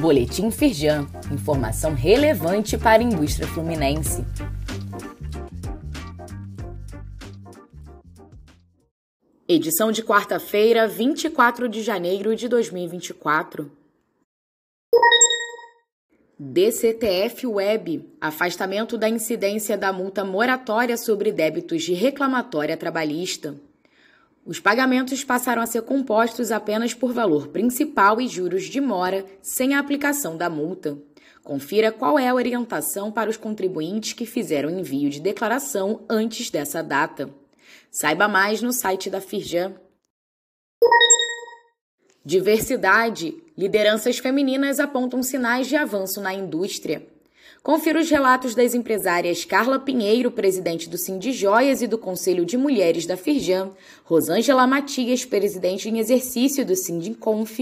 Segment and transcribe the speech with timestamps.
[0.00, 4.24] Boletim Firjan, informação relevante para a indústria fluminense.
[9.48, 13.68] Edição de quarta-feira, 24 de janeiro de 2024.
[16.38, 23.56] DCTF Web afastamento da incidência da multa moratória sobre débitos de reclamatória trabalhista.
[24.48, 29.74] Os pagamentos passaram a ser compostos apenas por valor principal e juros de mora, sem
[29.74, 30.96] a aplicação da multa.
[31.44, 36.82] Confira qual é a orientação para os contribuintes que fizeram envio de declaração antes dessa
[36.82, 37.28] data.
[37.90, 39.74] Saiba mais no site da Firjan.
[42.24, 43.36] Diversidade.
[43.54, 47.06] Lideranças femininas apontam sinais de avanço na indústria.
[47.62, 52.56] Confira os relatos das empresárias Carla Pinheiro, presidente do Cindy Joias e do Conselho de
[52.56, 53.72] Mulheres da Firjan,
[54.04, 56.74] Rosângela Matias, presidente em exercício do
[57.16, 57.60] Conf,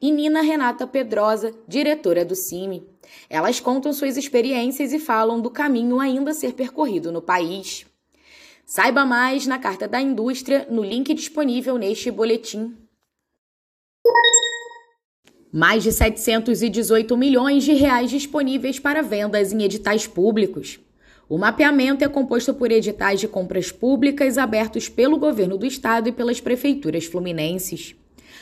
[0.00, 2.86] e Nina Renata Pedrosa, diretora do CIMI.
[3.28, 7.86] Elas contam suas experiências e falam do caminho ainda a ser percorrido no país.
[8.64, 12.74] Saiba mais na Carta da Indústria, no link disponível neste boletim.
[15.54, 20.80] Mais de 718 milhões de reais disponíveis para vendas em editais públicos.
[21.28, 26.12] O mapeamento é composto por editais de compras públicas abertos pelo governo do estado e
[26.12, 27.94] pelas prefeituras fluminenses.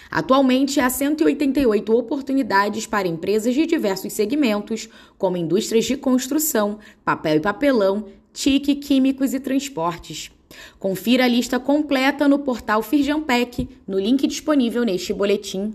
[0.08, 4.88] Atualmente, há 188 oportunidades para empresas de diversos segmentos,
[5.19, 10.31] como indústrias de construção, papel e papelão, TIC, químicos e transportes.
[10.78, 15.75] Confira a lista completa no portal Firjampec, no link disponível neste boletim.